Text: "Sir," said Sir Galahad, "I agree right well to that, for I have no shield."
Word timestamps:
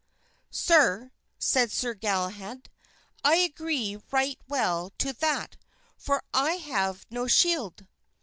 "Sir," 0.49 1.11
said 1.37 1.71
Sir 1.71 1.93
Galahad, 1.93 2.71
"I 3.23 3.35
agree 3.35 3.99
right 4.09 4.39
well 4.47 4.91
to 4.97 5.13
that, 5.13 5.57
for 5.95 6.23
I 6.33 6.53
have 6.53 7.05
no 7.11 7.27
shield." 7.27 7.85